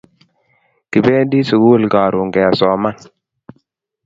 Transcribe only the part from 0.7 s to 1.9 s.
kibendi sukul